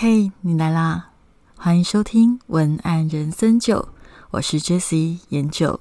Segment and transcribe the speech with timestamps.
[0.00, 1.10] 嘿，你来啦！
[1.56, 3.88] 欢迎收听文案人生九，
[4.30, 5.80] 我是 Jessie 研九。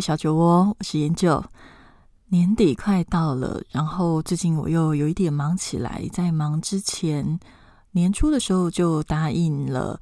[0.00, 1.44] 小酒窝，我是研究。
[2.28, 6.08] 年底快到了，然后最近我又有一点忙起来。
[6.12, 7.38] 在忙之前，
[7.90, 10.00] 年初的时候就答应了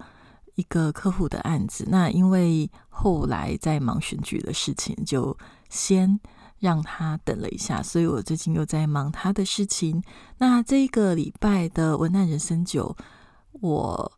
[0.55, 1.87] 一个客户的案子。
[1.89, 5.37] 那因为后来在忙选举的事情，就
[5.69, 6.21] 先
[6.59, 7.83] 让他等了一下。
[7.83, 10.03] 所以我最近又在忙他的事情。
[10.37, 12.97] 那这一个礼拜的文案人生酒，
[13.61, 14.13] 我。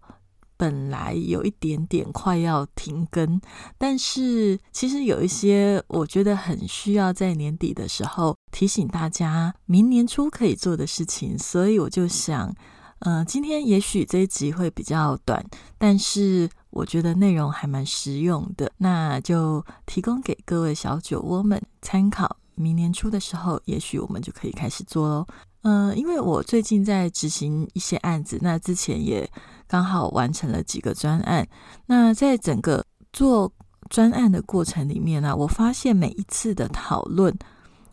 [0.60, 3.40] 本来有一点点快要停更，
[3.78, 12.54] 但是其实有一些我觉得很需要在年底的时候提醒大家明年初可以做的事情，所以我就想，
[12.98, 15.42] 呃，今天也许这一集会比较短，
[15.78, 22.36] 但是我觉得内容还蛮实用的，那就提供给各位小酒窝们参考。
[22.54, 25.26] 明年初的时候，也许我们就可以开始做喽。
[25.62, 29.26] 呃，因为我最近在执行一些案子，那之前也。
[29.70, 31.46] 刚好完成了几个专案，
[31.86, 33.52] 那在整个做
[33.88, 37.32] 专案的过程里面呢，我发现每一次的讨论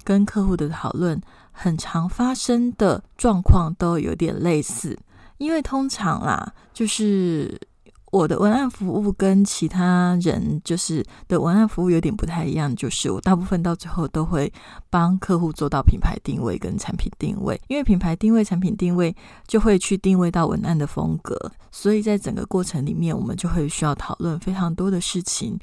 [0.03, 4.97] 跟客户的讨论，很常发生的状况都有点类似，
[5.37, 7.61] 因为通常啦，就是。
[8.09, 14.51] 我的文案服务跟其他人就是的文案服务有点不太一样，就是我大部分到最后都会
[14.89, 19.13] 帮客户做到品牌定位跟产品定位，因为品牌定位、产品定位
[19.45, 25.59] 就会去定位到文案的风格，所以在整个过程里面，我们就会需要讨论非常多的事情。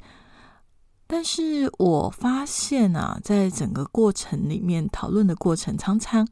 [1.07, 6.27] 但是我发现啊，在整个过程里面讨论的过程，常常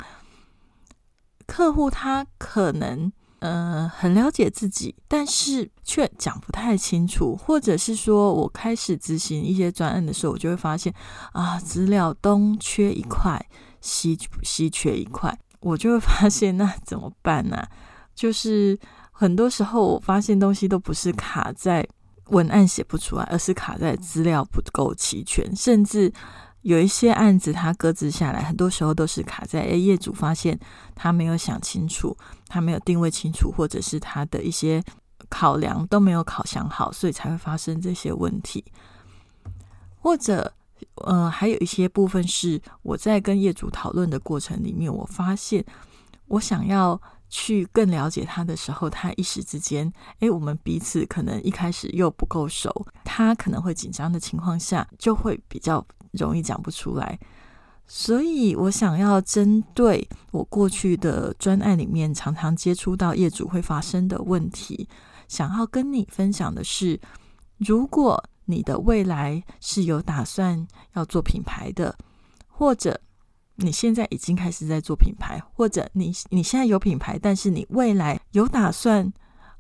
[1.48, 3.12] 客户他可能。
[3.44, 10.94] 呃，很了解自己，但是却讲不太清楚，或者是说我开始执行一些专案的时候，我就会发现
[11.34, 13.46] 啊，资料东缺一块，
[13.82, 17.68] 西西缺一块，我就会发现那怎么办呢？
[18.16, 18.80] 就是
[19.12, 21.86] 很多时候我发现东西都不是卡在
[22.30, 26.14] 文案写不出来，而是卡在资料不够齐全，甚至。
[26.64, 30.58] 有一些案子，他搁置下来，很多时候都是卡在诶，业主发现
[30.96, 34.82] 他没有想清楚，他没有定位清楚，或者是他的一些
[35.30, 38.64] 考量都没有考想好，所以才会发生这些问题。
[40.00, 40.54] 或者，
[41.06, 45.64] 呃，还有一些部分是我在跟业主讨论的过程里面，我发现
[46.28, 55.86] 我想要去更了解他的时候，他一时之间，诶，我们彼此可能一开始又不够熟，他可能会紧张的情况下，就会比较。
[56.14, 57.20] 容易讲不出来，
[57.86, 64.88] 所以我想要针对我过去的专案里面常常接触到业主会发生的问题，
[65.28, 67.00] 想要跟你分享的是：
[67.58, 71.98] 如果你的未来是有打算要做品牌的，
[72.48, 73.00] 或者
[73.56, 79.12] 你现在已经开始在做品牌，或者你你现在有品牌，但是你未来有打算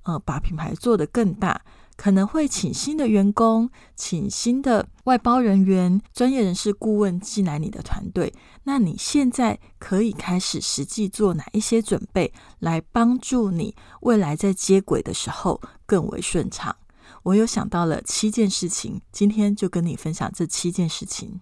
[0.04, 1.62] 呃把品牌做得更大。
[1.96, 8.34] 可能会请新的员工，请新的外包人员、专业人士顾问进来你的团队。
[8.64, 16.76] 那你现在可以开始实际做哪一些准备，来帮助你未来在接轨的时候更为顺畅？
[17.24, 21.40] 我有想到了七件事情，今天就跟你分享这七件事情。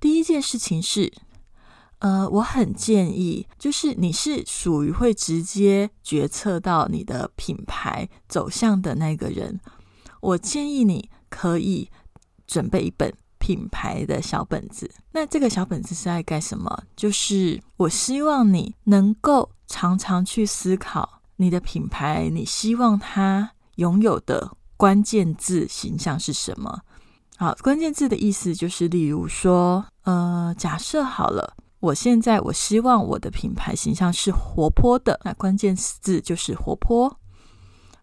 [0.00, 1.12] 第一件事情是。
[2.00, 9.58] 呃，我很建议，就是你是属于会直接决策到你的品牌走向的那个人，
[10.20, 11.90] 我建议你可以
[12.46, 14.90] 准备一本品牌的小本子。
[15.12, 16.84] 那这个小本子是在干什么？
[16.94, 26.82] 就是我希望你能够常常去思考你的品牌，你希望它拥有的关键字形象是什么？
[27.38, 31.54] 好，关键字的意思就是，例如说，呃，假设好了。
[31.86, 37.20] 我现在我希望我的品牌形象是活泼的，那关键字就是活泼。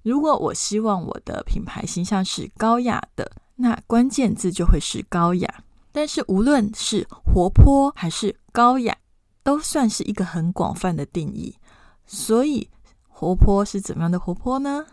[0.03, 5.63] 如果我希望我的品牌形象是高雅的，那关键字就会是高雅。
[5.91, 8.95] 但是无论是活泼还是高雅，
[9.44, 11.57] 都算是一个很广泛的定义。
[12.06, 12.69] 所以
[13.09, 14.86] 活泼是怎么样的活泼呢？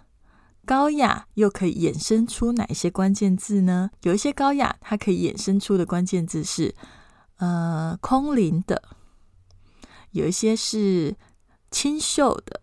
[0.66, 3.90] 高雅又可以衍生出哪一些关键字呢？
[4.02, 6.75] 有一些高雅，它可以衍生出的关键字是。
[7.40, 8.82] 呃，空灵的，
[10.10, 11.16] 有一些是
[11.70, 12.60] 清秀的，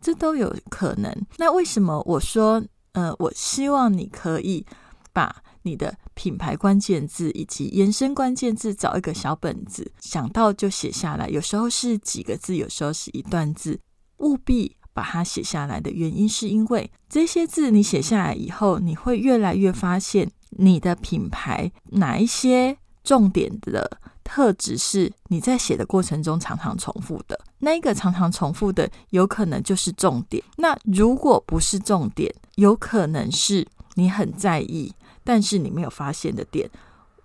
[0.00, 1.14] 这都有可能。
[1.38, 2.60] 那为什么我说，
[2.92, 4.66] 呃，我希望你可以
[5.12, 11.28] 把你的品牌关键字以及延伸关键字，找一个小本子，想到就写下来。
[11.28, 13.78] 有时候是几个字，有时候是一段字，
[14.16, 27.38] 务必把它写下来的原因，是因为这些字你写下来以后，你会越来越发现你的品牌哪一些重点的特质是你在写的过程中常常重复的。
[27.58, 30.42] 那一个常常重复的，有可能就是重点。
[30.56, 34.92] 那如果不是重点，有可能是你很在意，
[35.22, 36.68] 但是你没有发现的点，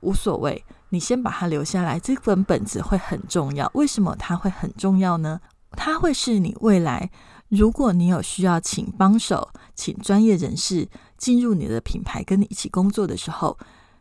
[0.02, 0.64] 无所谓。
[0.92, 3.70] 你先把它留下来，这本本子会很重要。
[3.76, 5.40] 为什么它会很重要呢？
[5.74, 7.12] 它会是你未来，
[7.48, 13.56] 如果你有需要请帮手、请专业人士进入你的品牌跟你一起工作的时候，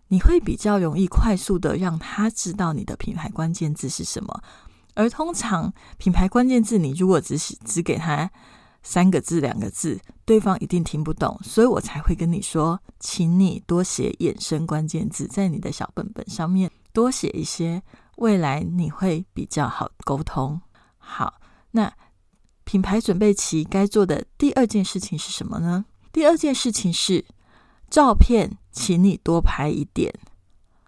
[0.08, 4.42] 你会比较容易快速的让他知道你的品牌关键字是什么。
[4.94, 8.30] 而通常品牌关键字，你如果只只给他
[8.82, 17.82] 三个字、两个字，对方一定听不懂，所以我才会跟你说，请你多写衍生关键字在你的小本本上面，多写一些，
[18.16, 20.60] 未来你会比较好沟通。
[20.96, 21.40] 好，
[21.70, 21.92] 那
[22.64, 25.84] 品牌准备期该做的第二件事情是什么呢？
[26.12, 27.24] 第二件事情是
[27.88, 30.12] 照片，请你多拍一点，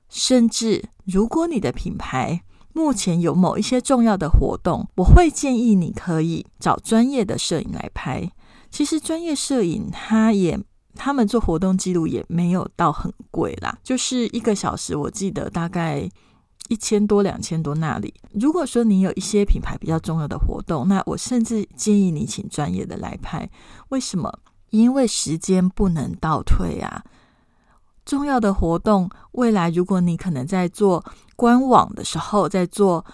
[0.08, 2.42] 甚至如果你的品牌。
[2.72, 8.30] 目前有某一些重要的活动，我会建议你可以找专业的摄影来拍。
[8.70, 10.56] 其实专业摄影，他也
[10.94, 16.08] 他们做活动记录也没有到很贵啦，就是一个小时，我记得大概
[16.68, 18.14] 一千多、两千多那里。
[18.34, 23.50] 如果说你有一些品牌比较重要的活动，那我甚至建议你请专业的来拍。
[23.88, 24.32] 为什么？
[24.70, 27.02] 因为时间不能倒退啊。
[28.10, 29.08] 重要的活动，
[29.38, 31.04] 未来如果你可能在做
[31.36, 33.06] 官网的时候，在做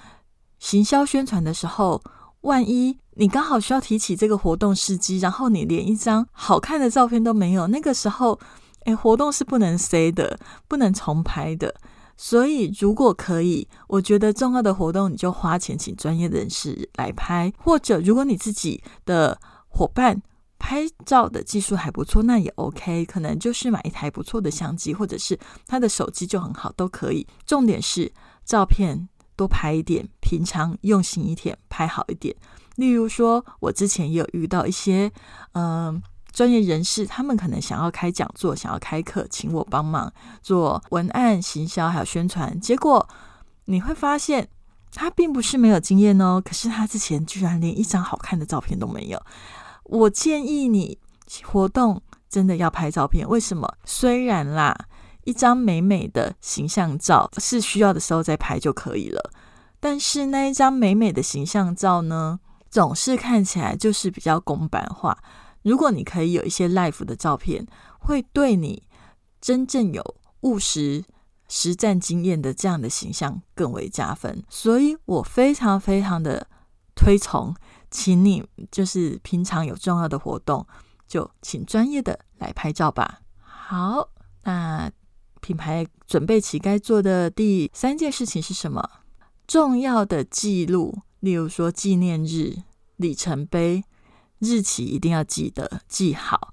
[0.59, 2.03] 行销宣传的时候，
[2.41, 8.41] 万一你刚好需要提起这个活动时机，然后你连一张好看的照片都没有，那个时候，
[8.85, 11.75] 哎，活动是不能 say 的，不能重拍的。
[12.17, 19.39] 所以，如果可以，我觉得重要的活动你就花钱请专业人士来拍，或者如果你自己的
[19.69, 20.23] 伙伴。
[20.67, 27.25] 拍照的技术还不错，那也 OK，可能就是买一台不错的相机，或者是他的手机就很好，都可以。
[27.47, 28.13] 重点是
[28.45, 32.35] 照片多拍一点，平常用心一点，拍好一点。
[32.75, 35.09] 例如说，我之前也有遇到一些
[35.53, 36.03] 嗯
[36.33, 40.13] 专业人士，他们可能想要开讲座，想要开课，请我帮忙
[40.43, 42.61] 做文案、行销还有宣传。
[42.61, 43.09] 结果
[43.67, 44.49] 你会发现，
[44.91, 49.23] 他并不是没有经验哦，可是他之前居然连一张好看的照片都没有。
[49.89, 50.99] 我建议你
[51.45, 53.77] 活动真的要拍照片，为什么？
[53.85, 54.77] 虽然啦，
[55.25, 59.31] 一张美美的形象照是需要的时候再拍就可以了，
[59.81, 65.19] 但是那一张美美的形象照呢，总是看起来就是比较公版化。
[65.63, 67.67] 如果你可以有一些 life 的照片，
[67.99, 68.83] 会对你
[69.41, 71.05] 真正有务实
[71.49, 74.45] 实战经验的这样的形象更为加分。
[74.49, 76.47] 所以我非常非常的
[76.95, 77.55] 推崇。
[77.97, 80.67] 请你就是平常有重要的活动，
[81.09, 83.23] 就请专业的来拍照吧。
[83.41, 84.11] 好，
[84.45, 84.91] 那
[85.41, 88.87] 品牌准备期该做的第三件事情是什么？
[89.47, 92.55] 重要的记录，例如说纪念日、
[92.97, 93.83] 里程碑、
[94.41, 96.53] 日期一定要记得记好。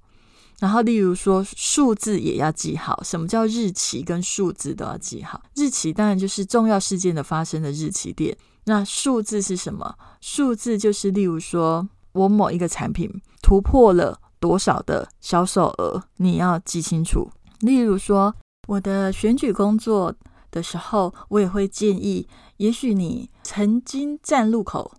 [0.60, 3.04] 然后，例如说数字也要记好。
[3.04, 5.44] 什么叫日期跟数字都要记好？
[5.56, 8.38] 日期当然就是重要事件的发生的日期点。
[8.66, 9.96] 那数字是什么？
[10.22, 17.30] 数字就是，例如说，我某一个产品突破了多少的销售额，你要记清楚。
[17.60, 18.34] 例如说，
[18.68, 20.16] 我的选举工作
[20.50, 22.28] 的时候，我也会建议，
[22.58, 24.94] 也许你曾经站路口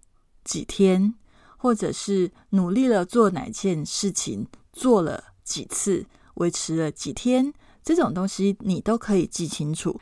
[0.44, 1.14] 几天，
[1.56, 6.04] 或者是努力了做哪件事情，做了几次，
[6.34, 7.52] 维持了几天，
[7.82, 9.98] 这种东西你都可以记清楚。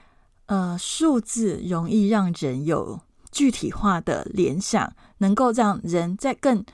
[0.47, 2.99] 呃，数字容易让人有。
[3.33, 6.65] 具体化的联想，能够让人在更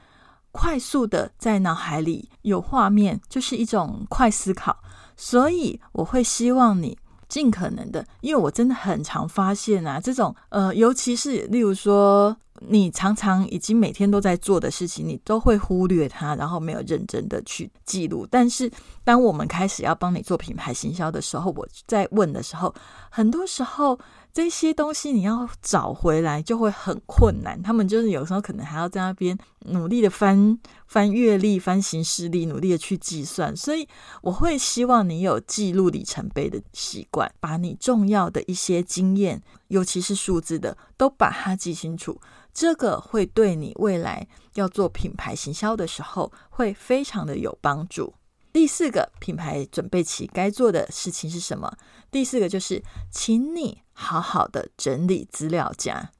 [0.52, 4.76] 快速的在脑海里有画面，就是一种快思考。
[5.16, 6.98] 所以我会希望你
[7.28, 12.36] 尽可能的，因为我真的很常发现啊，这种呃，尤其是例如说。
[12.60, 18.26] 你常常已经每天都在做的事情，你都会忽略它，然后没有认真的去记录。
[18.30, 18.70] 但是，
[19.04, 22.74] 当我们开始要帮你做品牌行销的时候，我在问的时候，
[23.10, 23.98] 很多时候
[24.32, 27.60] 这些东西你要找回来就会很困难。
[27.62, 29.36] 他们就是有时候可能还要在那边
[29.66, 33.56] 努力的翻翻阅历、翻行事历，努力的去计算。
[33.56, 33.86] 所以，
[34.22, 42.20] 我会希望你有记录里程碑的习惯，把你重要的一些经验，尤其是数字的，都把它记清楚。
[42.52, 48.14] 这个会对你未来要做品牌行销的时候会非常的有帮助。
[48.52, 51.72] 第四个品牌准备期该做的事情是什么？
[52.10, 56.10] 第四个就是，请你好好的整理资料夹。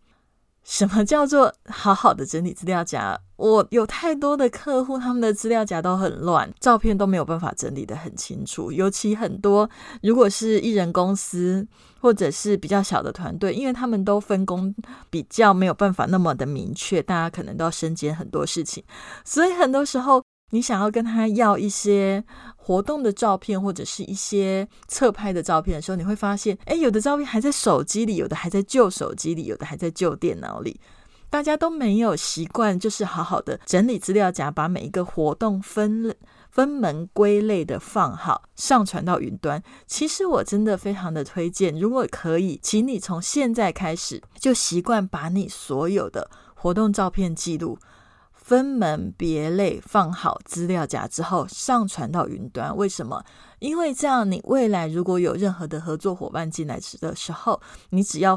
[0.63, 3.19] 什么叫做好好的整理资料夹？
[3.39, 8.71] 我有太多的客户，他们的资料夹都很乱，照片都没有办法整理的很清楚。
[8.71, 9.71] 尤其很多
[10.03, 11.67] 如果是艺人公司
[12.01, 14.75] 或者是比较小的团队，因为他们都分工
[15.09, 18.85] 比较没有办法那么的明确，大家可能都要身兼很多事情，
[19.25, 20.23] 所以很多时候。
[20.51, 22.25] 你想要跟他要一些
[22.57, 30.81] 活动的照片，或者是一些侧拍的照片的时候，你会发现，哎，有的照片还在手机里，有的还在旧手机里，有的还在旧电脑里。
[31.31, 36.17] 大家都没有习惯，就是好好的整理资料夹，把每一个活动分
[36.51, 39.63] 分门归类的放好，上传到云端。
[39.87, 47.79] 其实我真的非常的推荐，如果可以，请你从现在开始就习惯把你所有的活动照片记录。
[48.33, 52.75] 分门别类放好资料夹之后，上传到云端。
[52.75, 53.23] 为什么？
[53.59, 58.35] 因为这样，你未来如果有任何的合作伙伴进来时的时候，你只要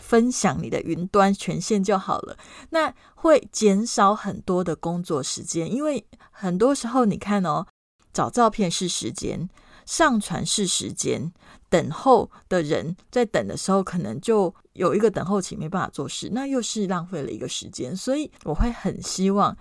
[0.00, 2.36] 分享你的云端权限就好了。
[2.70, 7.66] 那会减少很多的工作时间，因为很多时候你看哦，
[8.12, 9.48] 找照片是时间，
[9.86, 11.32] 上传是时间。
[11.68, 17.96] 等候的人在等的时候，可能就有一个等候期，没办法做事，那又是浪费了一个时间。
[17.96, 19.56] 所以我会很希望，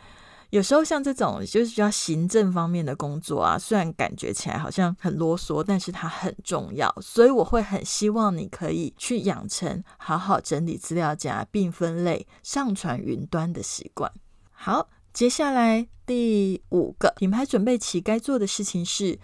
[0.50, 6.94] 有时候像这种就是比较行政方面的工作啊，虽然感觉起来好像很啰嗦，但是它很重要。
[7.02, 14.12] 所以我会很希望你可以去养成好好整理资料夹并分类、上传云端的习惯。
[14.52, 19.20] 好，接下来第五个品牌准备期该做的事情是。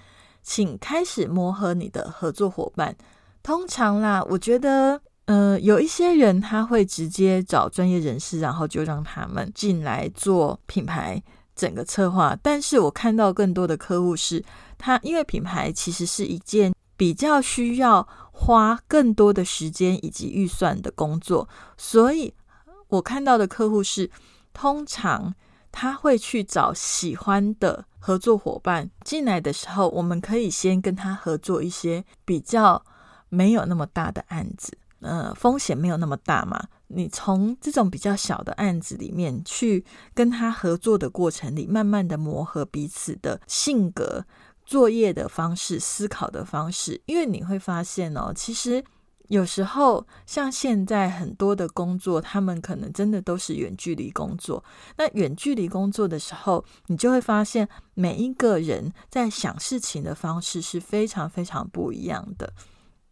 [0.47, 2.95] 请开始磨合你的合作伙伴。
[3.41, 11.21] 通常啦，我觉得，呃，有一些人他会直接找专业人士，然后就让他们进来做品牌
[11.55, 12.37] 整个策划。
[12.41, 14.43] 但是我看到更多的客户是，
[14.77, 22.33] 他因为品牌其实是一件比较需要花更多的时间以及预算的工作，所以
[22.89, 24.11] 我看到的客户是，
[24.53, 25.33] 通常
[25.71, 27.85] 他会去找喜欢的。
[28.05, 32.85] 合作伙伴进来的时候，我们可以先跟他合作一些比较
[33.29, 36.67] 没有那么大的案子，呃，风险没有那么大嘛。
[36.87, 39.83] 你从这种比较小的案子里面去
[40.13, 44.25] 跟他合作的过程里，慢慢的磨合彼此的性格、
[44.65, 48.83] 作业的方式、思考的方式，因为你会发现哦，其实。
[49.29, 54.63] 有时候，像现在很多的工作，他们可能真的都是远距离工作。
[54.97, 62.53] 那远距离工作的时候，你就会发现每一个人在想事情的方式是非常非常不一样的。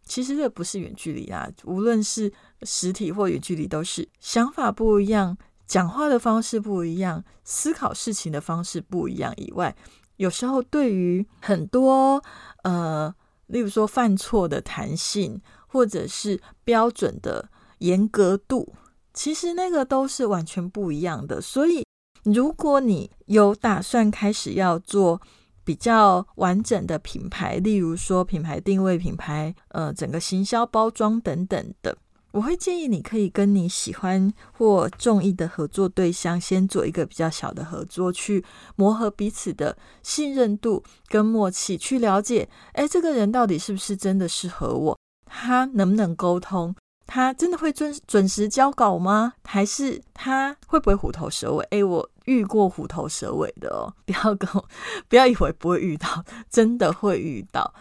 [0.06, 2.32] 其实这不是远距离啊，无论是
[2.64, 9.34] 实体或远距离，都是想法不一样，讲话的方式不一样，思考事情的方式不一样。
[9.38, 9.76] 以外，
[10.18, 12.24] 有时候对于很多
[12.64, 13.14] 呃，
[13.48, 15.42] 例如说犯错的弹性。
[15.74, 18.76] 或者是标准的严格度，
[19.12, 21.42] 其实那个都是完全不一样的。
[21.42, 21.84] 所以，
[22.26, 25.20] 如果你有打算开始要做
[25.64, 31.98] 比较完整的品牌，例如说品牌定位、品牌呃整个行销包装等等的，
[32.32, 38.44] 我会建议你可以跟你喜欢或中意的合作对象先做一个比较小的合作，去
[38.76, 44.98] 磨合彼此的信任度跟默契，去了解，哎，这个人到底是不是真的适合我。
[45.26, 46.76] 他能不能沟通？
[47.06, 49.34] 他真的会准准时交稿吗？
[49.44, 51.64] 还是他会不会虎头蛇尾？
[51.72, 54.66] 诶，我遇过虎头蛇尾的哦， 不要跟我，
[55.10, 57.74] 不要以为不会遇到， 真的会遇到。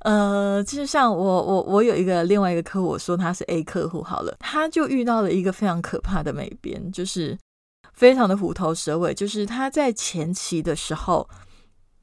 [0.00, 7.36] 呃，就像我我我有一个另外一个客户，我说他是 A 客户好了，他就遇到了一个非常可怕的美编，就是
[7.94, 11.28] 非常的虎头蛇尾，就是他在前期的时候，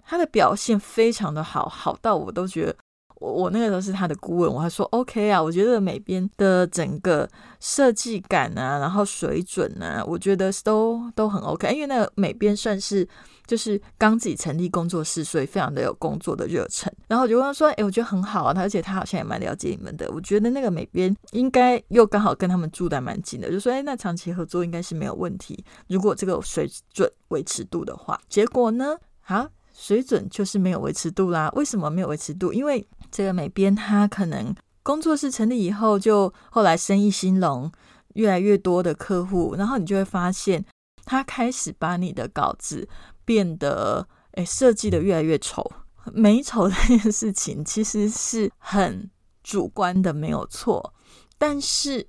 [0.03, 2.75] 他的表现非常的好，好到我都觉得。
[3.23, 7.27] 我我那个时候是他的顾问，我还说 OK 啊，我觉得美编的整个
[7.61, 11.73] 设计感啊，然后水准啊，我觉得都都很 OK。
[11.73, 13.07] 因为那个美编算是
[13.47, 16.93] 就是刚自己成立工作室，所以非常的有工作的热忱。
[17.07, 20.11] 然后我就问他说：“哎，我觉得很好啊，他而且他好像也蛮了解你们的。
[20.11, 25.63] 我觉得那个美编应该又刚好跟他们住的蛮近的，就说：哎，那长期合作应该是没有问题。
[25.87, 28.97] 如果这个水准维持度的话，结果呢？
[29.21, 31.49] 好。”水准就是没有维持度啦。
[31.55, 32.53] 为什么没有维持度？
[32.53, 34.53] 因为这个美编他可能
[34.83, 37.71] 工作室成立以后，就后来生意兴隆，
[38.13, 40.63] 越来越多的客户，然后你就会发现
[41.05, 42.87] 他开始把你的稿子
[43.25, 45.71] 变得诶设计的越来越丑。
[46.13, 49.09] 美丑这件事情其实是很
[49.41, 50.93] 主观的，没有错。
[51.37, 52.07] 但是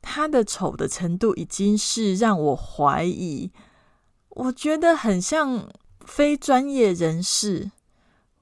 [0.00, 3.50] 他的丑的程度已经是让我怀疑，
[4.28, 5.68] 我觉得很像。
[6.10, 7.70] 非专业人士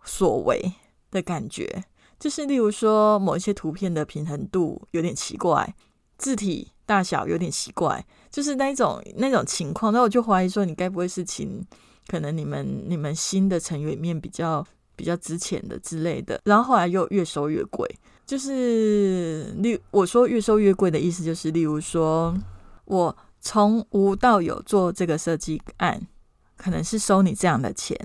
[0.02, 0.72] 所为
[1.10, 1.84] 的感觉。
[2.18, 5.74] 就是例如说，某一些图片的平衡度有点奇怪，
[6.16, 9.92] 字体大小有点奇怪，就是那种那种情况。
[9.92, 11.64] 那我就怀疑说，你该不会是请
[12.08, 16.40] 可能你们你们新的成员里面比较比较值钱的之类的？
[16.44, 17.88] 然后后来又越收越贵，
[18.26, 22.36] 就是例我说越收越贵的意思，就是例如说
[22.86, 26.04] 我从无到有做这个设计案，
[26.58, 27.96] 可能是收你这样的钱，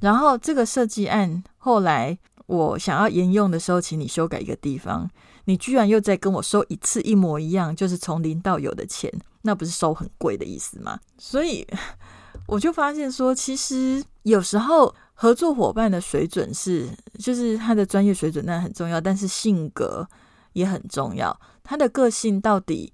[0.00, 2.18] 然后这个设计案后来。
[2.50, 5.08] 我想要沿用的时候，请你修改一个地方，
[5.44, 9.08] 你居然又在跟我收一次一模一样，就是从零到有的钱，
[9.42, 10.98] 那不是收很贵的意思吗？
[11.16, 11.64] 所以
[12.48, 16.88] 我就发现说，其实有时候合作伙伴的水准是，
[17.20, 20.08] 就是他的专业水准那很重要，但是性格
[20.54, 22.92] 也很重要，他的个性到底。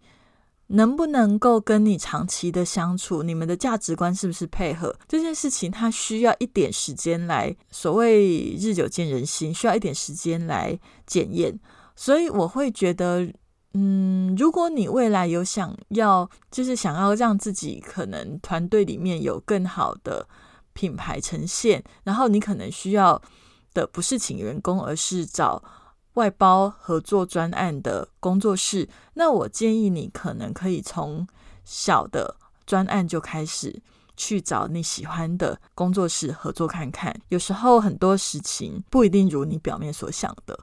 [0.69, 3.23] 能不能够跟你长期的相处？
[3.23, 5.71] 你们的价值观是不是配合这件事情？
[5.71, 11.59] 它需要一点时间来，所谓日久见人心，需要一点时间来检验。
[11.95, 13.33] 所以我会觉得，
[13.75, 20.27] 嗯，如果你未来有想要，就是想要让自己可能团队里面有更好的
[20.73, 23.23] 品牌呈现，然后你可能需要
[23.73, 25.63] 的不是请员工，而是找。
[26.17, 31.27] 外包合作专案的工作室，那我建议你可能可以从
[31.65, 33.83] 小的专案就开始
[34.17, 37.15] 去找你喜欢的工作室合作看看。
[37.29, 40.59] 有时候很多事情不一定如你表面所想的，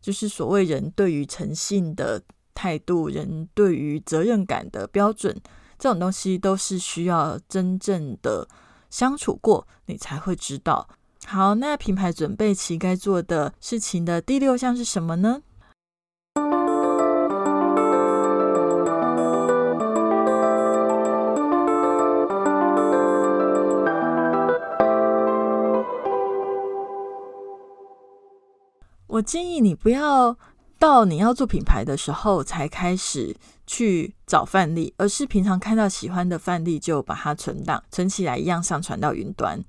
[0.00, 2.22] 就是所谓人对于诚信的
[2.54, 5.38] 态度，人对于责任感的标准，
[5.78, 8.48] 这种东西都是需要真正的
[8.88, 10.88] 相处过，你才会知道。
[11.28, 15.42] 好，那品牌准备期该做的事情的第六项是什么呢？
[29.08, 30.38] 我建议你不要
[30.78, 33.34] 到你要做品牌的时候才开始
[33.66, 39.60] 去找范例，而是平常看到喜欢的范例就把它存档、存起来，一样上传到云端。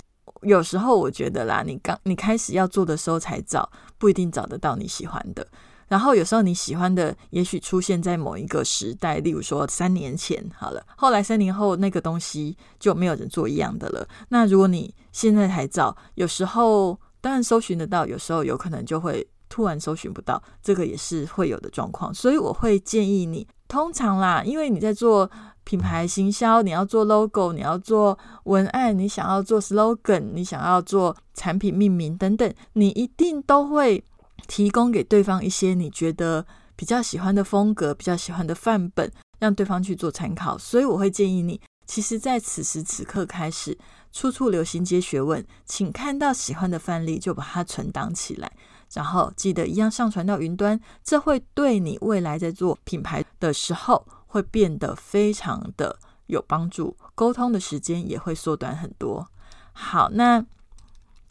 [0.47, 5.45] 有时候我觉得啦，你刚你开始要做的时候才找，不一定找得到你喜欢的。
[5.87, 14.07] 然后有时候你喜欢的，也许出现在某一个时代，例如说三年前好了，后来三年后那个东西就没有人做一样的了。
[14.29, 22.13] 那如果你现在才找，有时候当然搜寻得到，有时候有可能就会突然搜寻不到，这个也是会有的状况。
[22.13, 25.29] 所以我会建议你，通常啦，因为你在做。
[25.67, 34.01] 品牌行销，你要做 logo，你要做文案，你想要做 slogan，你想要做产品命名等等，你一定都会
[34.47, 36.45] 提供给对方一些你觉得
[36.77, 40.57] 比较喜欢的风格、比较喜欢的范本，让对方去做参考。
[40.57, 43.75] 所以我会建议你，其实在此时此刻开始，
[44.11, 48.51] 处处流行皆学问，请看到喜欢的范例就把它存档起来，
[48.93, 54.05] 然后记得一样上传到云端，这会对你未来在做品牌的时候。
[54.29, 59.25] 会变得非常的有帮助，沟通的时间也会缩短很多。
[59.71, 60.45] 好，那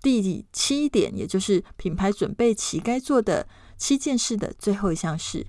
[0.00, 5.46] 第七点，也就是品牌准备期该做的七件事的最后一项是，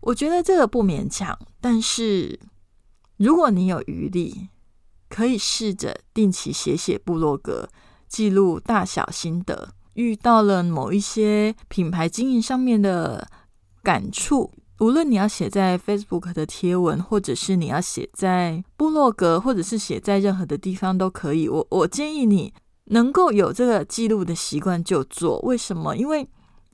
[0.00, 2.38] 我觉得这个不勉强，但是
[3.18, 4.48] 如果你有余力，
[5.08, 7.68] 可以试着定期写写部落格，
[8.08, 13.28] 记录大小心得，遇到了某一些品牌经营上面的
[13.82, 14.52] 感触。
[14.80, 21.48] 无论你要写在 Facebook 的贴文，或者是你要写在部落格，或者是写在任何的地方都可以。
[21.48, 22.54] 我我建议你
[22.84, 25.40] 能够有这个记录的习惯就做。
[25.40, 25.96] 为什么？
[25.96, 26.28] 因为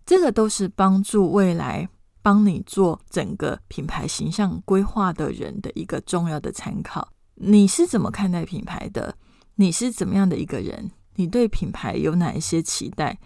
[0.04, 1.88] 这个都是帮助未来
[2.24, 7.06] 帮你做整个品牌形象规划的人的一个重要的参考。
[7.34, 9.14] 你是怎么看待品牌的？
[9.56, 10.90] 你是怎么样的一个人？
[11.16, 13.18] 你对品牌有哪一些期待？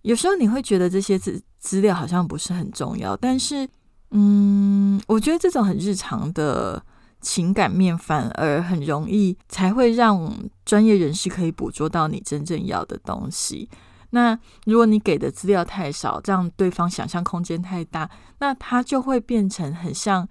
[0.00, 3.68] 有时候你会觉得这些资资料好像不是很重要，但是。
[4.16, 6.80] 嗯，我觉得这种很日常的
[7.20, 10.32] 情感面反而很容易，才会让
[10.64, 13.68] 专业人士可以捕捉到你真正要的东西。
[14.14, 20.26] 那如果你给的资料太少，让对方想象空间太大，那他就会变成很像，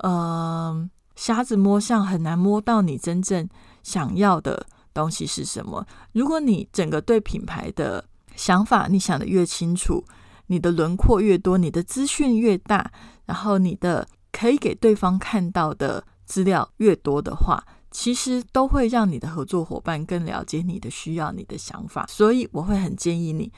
[0.00, 3.48] 呃，瞎子摸象，很难摸到你真正
[3.82, 5.86] 想要的东西是什么。
[6.12, 8.04] 如果你整个对品牌的
[8.36, 10.04] 想法，你想的越清楚。
[10.48, 12.92] 你的轮廓越多，你的资讯越大，
[13.24, 22.04] 然后你的可以给对方看到的资料越多的话，其实都会让你的合作伙伴更了解你的需要、你的想法。
[22.08, 23.52] 所以我会很建议你，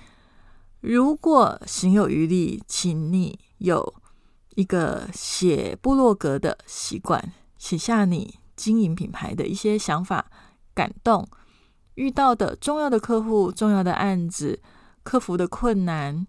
[0.83, 3.94] 如果行有余力，请你有
[4.55, 10.31] 一个写部落格的习惯，写下你经营品牌的一些想法、
[10.75, 11.27] 感动，
[11.94, 14.61] 遇到的重要的客户、重要的案子、
[15.03, 16.27] 克服的困难，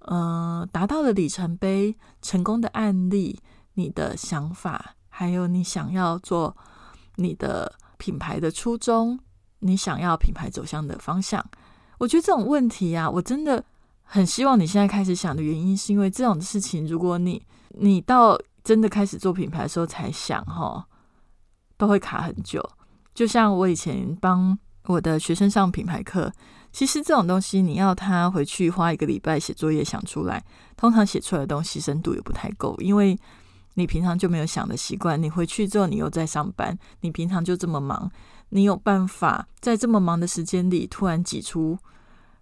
[0.00, 3.38] 呃，达到的里程碑、成功的案例，
[3.74, 6.56] 你的想法，还有你想要做
[7.16, 9.18] 你的品牌的初衷，
[9.60, 11.44] 你想要品牌走向的方向。
[11.98, 13.64] 我觉得这种问题啊，我真的
[14.02, 20.84] 很希望你现在开始想的原因，是因为这种事情，如果你你到真的开始做品牌的时候才想，哈，
[21.76, 22.62] 都会卡很久。
[23.14, 26.32] 就像我以前帮我的学生上品牌课，
[26.72, 30.44] 其实这种东西你要他回去花一个礼拜写作业想出来，
[30.76, 33.16] 通常写出来的东西深度也不太够，因为
[33.74, 35.20] 你平常就没有想的习惯。
[35.22, 38.10] 你回去之后，你又在上班，你平常就这么忙，
[38.50, 41.78] 你有办法在这么忙的时间里突然挤出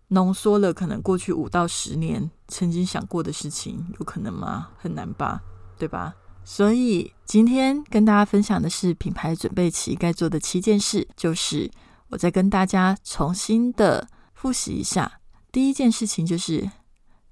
[0.09, 4.69] 浓缩了可能过去五到十年曾经想过的事情，有可能吗？
[4.79, 5.43] 很难吧，
[5.79, 6.15] 对吧？
[6.45, 11.71] 所以今天跟大家分享的是品牌准备期该做的七件事，就是
[12.09, 15.21] 我再跟大家重新的复习一下。
[15.53, 16.69] 第一件事情就是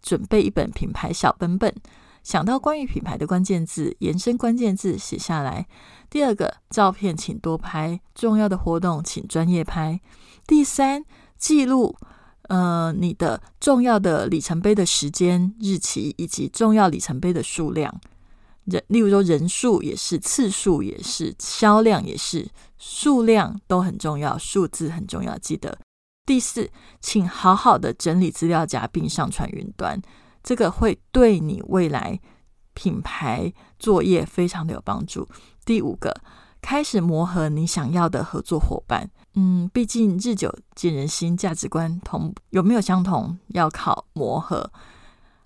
[0.01, 1.75] 准备一本品牌小本本，
[2.31, 5.67] 想到关于品牌的关键字，延伸关键字写下来。
[6.09, 10.01] 第二个，照片请多拍，重要的活动请专业拍。
[10.47, 11.05] 第三，
[11.37, 11.97] 记录
[12.43, 18.01] 呃你的重要的里程碑的时间、日期以及重要里程碑的数量。
[18.67, 25.37] 人，例如说人数也是，次数也是，销量也是，数量都很重要，数字很重要。
[25.39, 25.77] 记得
[26.25, 30.01] 第四，请好好的整理资料夹并上传云端，
[30.43, 32.21] 这个会对你未来
[32.75, 35.29] 品牌作业非常的有帮助。
[35.65, 36.15] 第五个，
[36.61, 39.11] 开始磨合你想要的合作伙伴。
[39.35, 44.73] 嗯，毕竟日久见人心，价值观同有没有相同，要靠磨合。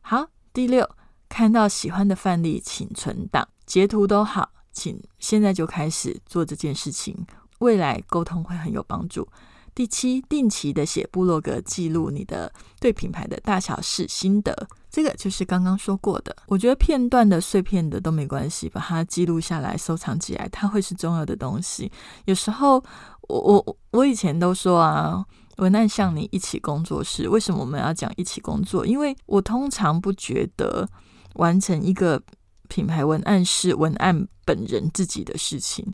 [0.00, 0.88] 好，第六。
[1.26, 7.26] 看到喜欢的范例，请存档、截图都好，请现在就开始做这件事情，
[7.58, 9.26] 未来沟通会很有帮助。
[9.74, 16.36] 第七，定期的写部落格，记录你的对品牌的大小事心得，这个就是刚刚说过的。
[16.46, 21.90] 我觉得片段的、碎片的都没关系，把它记录下来、收藏起来，它会是重要的东西。
[22.26, 22.82] 有时候，
[23.22, 25.24] 我我我以前都说啊，
[25.56, 28.86] 文案像你一起工作室，为什么我们要讲一起工作？
[28.86, 30.88] 因为我通常不觉得。
[31.34, 32.22] 完成一个
[32.68, 35.84] 品牌文案是文案本人自己的事情，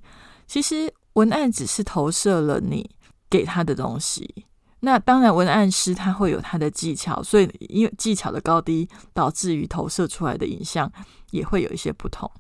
[0.47, 2.91] 其实文案只是投射了你
[3.31, 4.45] 给他的东西。
[4.81, 10.91] 那当然，文案师他会有他的技巧，所以因为技巧的高低，导致于投射出来的影像
[11.31, 12.31] 也会有一些不同。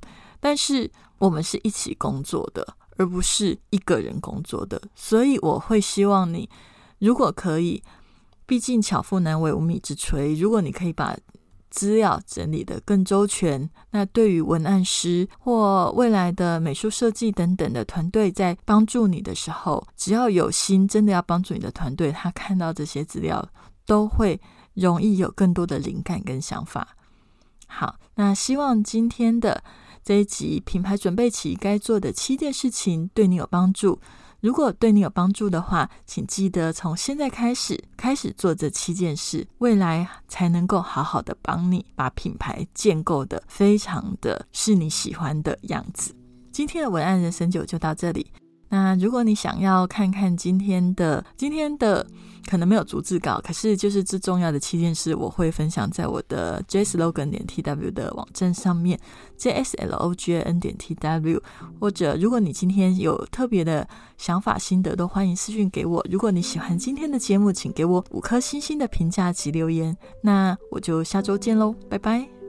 [0.41, 6.49] 但是我们是一起工作的，而不是一个人工作的，所以我会希望你，
[6.99, 7.83] 如果可以，
[8.47, 11.17] 毕竟巧妇难为无米之炊，如果你可以把。
[11.71, 23.49] 资料整理的更周全，那对于文案师或未来的美术设计等等的团队，在帮助你的时候，只要有心，真的要帮助你的团队，他看到这些资料，
[23.87, 24.41] 都会
[24.75, 26.97] 容易有更多的灵感跟想法。
[27.67, 29.63] 好，那希望今天的
[30.03, 34.01] 这一集品牌准备起该做的七件事情，对你有帮助。
[34.41, 46.15] 如果对你有帮助的话，请记得从现在开始开始做这七件事，未来才能够好好的帮你把品牌建构的非常的是你喜欢的样子。
[46.51, 48.33] 今天的文案人生九就到这里。
[48.71, 52.07] 那如果你想要看看今天的今天的。
[52.49, 58.99] 可能没有逐字稿，可是就是最重要的七件事，我会分享在我的 jslogan 点 tw 的网站上面
[59.39, 61.41] ，jslogan 点 tw。
[61.79, 66.05] 或者，如果你今天有特别的想法心得，都欢迎私讯给我。
[66.11, 69.97] 如果你喜欢今天的节目，请给我五颗星星的评价及留言。
[70.23, 72.40] 那我就下周见喽，拜拜。